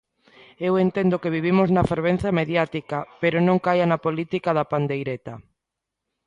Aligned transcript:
Eu 0.67 0.73
entendo 0.85 1.21
que 1.21 1.33
vivimos 1.37 1.67
na 1.75 1.87
fervenza 1.91 2.29
mediática, 2.39 2.97
pero 3.21 3.37
non 3.47 3.57
caia 3.65 3.85
na 3.91 4.01
política 4.05 4.49
da 4.57 4.69
pandeireta. 4.71 5.33